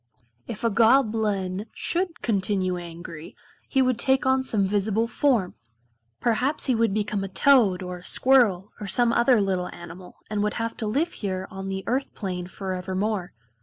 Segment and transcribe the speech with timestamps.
[0.47, 3.35] If a Goblin should continue angry
[3.69, 5.53] he would take on some visible form.
[6.19, 10.41] Perhaps he would become a toad or a squirrel, or some other little animal, and
[10.41, 13.33] would have to live here on the Earth plane forevermore.